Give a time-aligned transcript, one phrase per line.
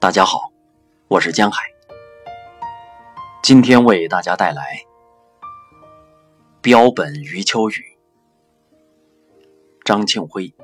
[0.00, 0.50] 大家好，
[1.08, 1.62] 我是江海，
[3.42, 4.80] 今天为大家带来
[6.62, 7.98] 标本余秋雨。
[9.84, 10.54] 张庆辉。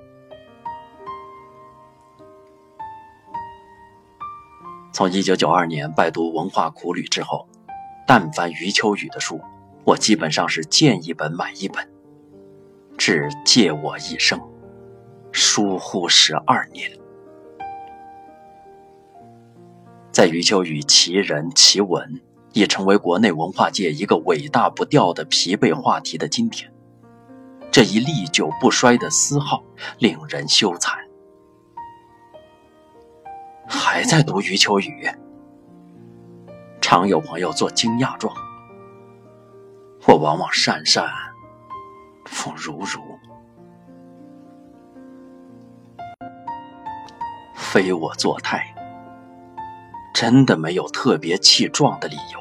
[4.91, 7.47] 从一九九二年拜读文化苦旅之后，
[8.07, 9.39] 但凡余秋雨的书，
[9.85, 11.87] 我基本上是见一本买一本，
[12.97, 14.41] 至借我一生，
[15.31, 16.91] 疏忽十二年。
[20.17, 22.23] 在余秋雨其人其文
[22.55, 26.73] 已成为国内文化界一个伟大不掉的疲惫话题的今天，
[27.71, 29.63] 这一历久不衰的私号
[29.99, 30.97] 令人羞惭。
[33.69, 35.07] 还在读余秋雨，
[36.81, 38.35] 常有朋友做惊讶状，
[40.07, 41.07] 我往往讪讪，
[42.25, 43.03] 复如如，
[47.55, 48.76] 非我作态。
[50.19, 52.41] 真的没有特别气壮的理由，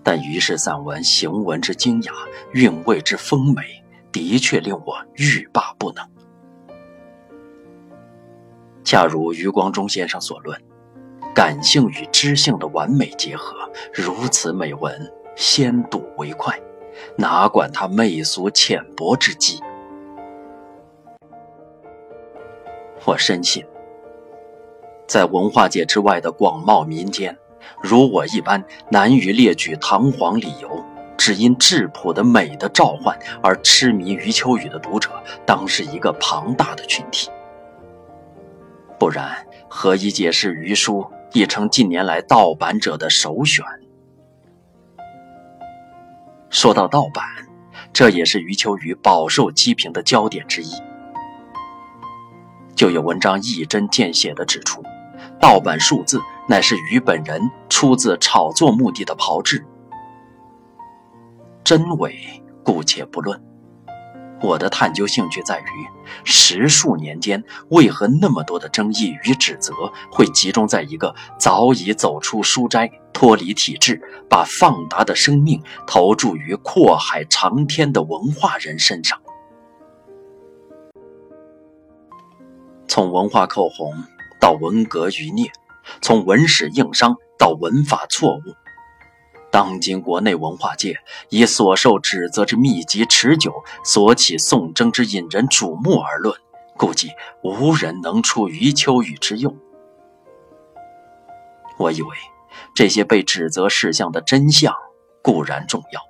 [0.00, 2.12] 但于是散文行文之精雅，
[2.52, 6.08] 韵味之丰美，的确令我欲罢不能。
[8.84, 10.56] 恰如余光中先生所论，
[11.34, 16.56] 感性与知性的完美结合，如此美文，先睹为快，
[17.16, 19.58] 哪管它媚俗浅薄之机？
[23.04, 23.66] 我深信。
[25.10, 27.36] 在文化界之外的广袤民间，
[27.82, 30.84] 如我一般难于列举堂皇理由，
[31.18, 35.10] 只因质朴的美的召唤而痴迷余秋雨的读者，
[35.44, 37.28] 当是一个庞大的群体。
[39.00, 43.64] 不然，何以解释余书亦成近年来盗版者的首选？
[46.50, 47.24] 说到盗版，
[47.92, 50.70] 这也是余秋雨饱受批评的焦点之一。
[52.76, 54.80] 就有文章一针见血地指出。
[55.40, 59.64] 盗版数字乃是于本人出自炒作目的的炮制，
[61.64, 62.14] 真伪
[62.62, 63.42] 姑且不论。
[64.42, 65.88] 我的探究兴趣在于，
[66.24, 69.72] 十数年间为何那么多的争议与指责
[70.12, 79.18] 会集中在一个早已走出书斋、脱离体制、把放达的生命投注于阔海长天的文化人身上？
[82.86, 83.94] 从文化口红。
[84.40, 85.52] 到文革余孽，
[86.00, 88.56] 从文史硬伤到文法错误，
[89.52, 90.96] 当今国内文化界
[91.28, 93.52] 以所受指责之密集持久，
[93.84, 96.34] 所起宋征之引人瞩目而论，
[96.76, 97.10] 估计
[97.42, 99.56] 无人能出余秋雨之用。
[101.76, 102.08] 我以为
[102.74, 104.74] 这些被指责事项的真相
[105.22, 106.00] 固然重要，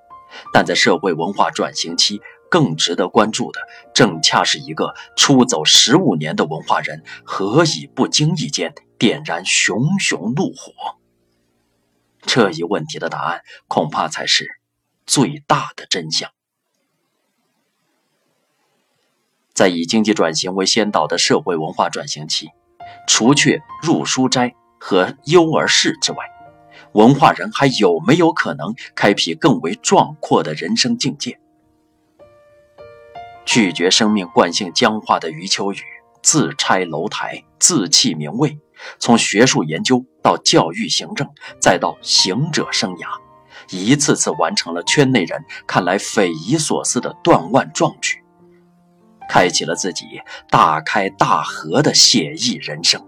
[0.53, 2.21] 但在社会文化转型期。
[2.51, 3.61] 更值得关注的，
[3.95, 10.99] 正恰是一个出走十五年的文化人，何以不经意间点燃熊熊怒火？
[12.23, 14.47] 这一问题的答案，恐怕才是
[15.07, 16.31] 最大的真相。
[19.55, 22.49] 在以经济转型为先导的社会文化转型期，
[23.07, 26.19] 除却入书斋和优儿室之外，
[26.93, 31.39] 文化人还有没有可能开辟更为壮阔的人生境界？
[33.53, 35.79] 拒绝生命惯性僵化的余秋雨，
[36.23, 38.57] 自拆楼台，自弃名位，
[39.01, 41.29] 从学术研究到教育行政，
[41.61, 43.09] 再到行者生涯，
[43.69, 48.23] 一次次完成了圈内人看来匪夷所思的断腕壮举，
[49.29, 50.05] 开启了自己
[50.49, 53.05] 大开大合的写意人生。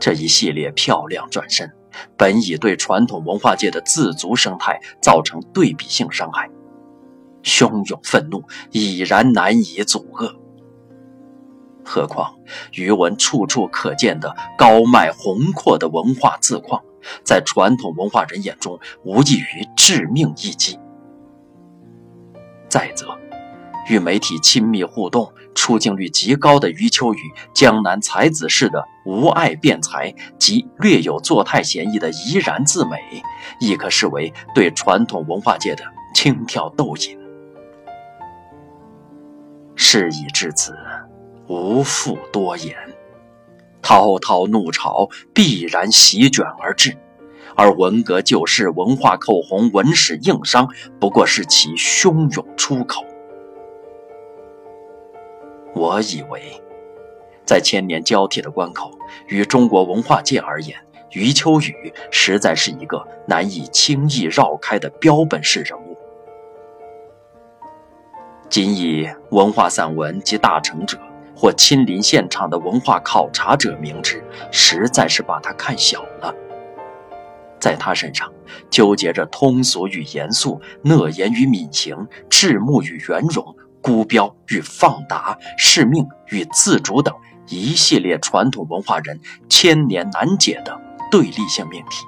[0.00, 1.70] 这一系列漂亮转身，
[2.16, 6.48] 本已对传统文化界的自足生态造成对比性伤害。
[7.44, 10.34] 汹涌愤怒已然难以阻遏，
[11.84, 12.34] 何况
[12.72, 16.82] 余文处处可见的高迈宏阔的文化自况，
[17.22, 20.78] 在传统文化人眼中无异于致命一击。
[22.68, 23.06] 再则，
[23.88, 27.18] 与媒体亲密互动、出镜率极高的余秋雨，
[27.54, 32.98] 江南才子式的无爱辩才及略有作态嫌疑的怡然自美，
[33.60, 35.84] 亦可视为对传统文化界的
[36.14, 37.23] 轻佻逗引。
[39.86, 40.74] 事已至此，
[41.46, 42.74] 无复多言。
[43.82, 46.96] 滔滔怒潮必然席卷而至，
[47.54, 50.66] 而文革旧事、文化口红、文史硬伤，
[50.98, 53.04] 不过是其汹涌出口。
[55.74, 56.40] 我以为，
[57.44, 58.90] 在千年交替的关口，
[59.28, 60.78] 与中国文化界而言，
[61.12, 65.83] 余秋雨实在是一个难以轻易绕开的标本式人物。
[68.54, 70.96] 仅以文化散文及大成者，
[71.34, 74.22] 或亲临现场的文化考察者明知，
[74.52, 76.32] 实在是把他看小了。
[77.58, 78.32] 在他身上，
[78.70, 83.44] 纠结着通俗与严肃、讷言与敏行、质木与圆融、
[83.82, 87.12] 孤标与放达、使命与自主等
[87.48, 89.18] 一系列传统文化人
[89.48, 90.80] 千年难解的
[91.10, 92.06] 对立性命题。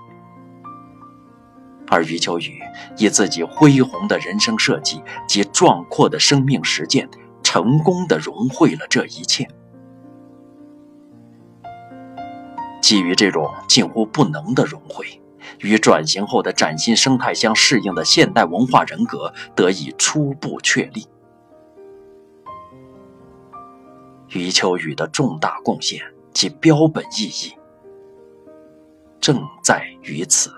[1.88, 2.60] 而余秋雨
[2.96, 7.08] 以自己恢宏的人生设计及壮阔的生命实践，
[7.42, 9.48] 成功的融汇了这一切。
[12.82, 15.20] 基于这种近乎不能的融汇，
[15.60, 21.06] 与转型后的崭新生态相适应的现代文化人格得以初步确立。
[24.30, 26.00] 余秋雨的重大贡献
[26.32, 27.52] 及标本意义，
[29.20, 30.50] 正在于此。